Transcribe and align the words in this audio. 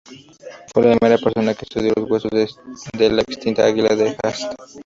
Fue 0.73 0.81
la 0.83 0.97
primera 0.97 1.23
persona 1.23 1.53
que 1.53 1.63
estudió 1.65 1.93
los 1.95 2.09
huesos 2.09 2.31
de 2.97 3.09
la 3.11 3.21
extinta 3.21 3.65
águila 3.67 3.95
de 3.95 4.17
Haast. 4.23 4.51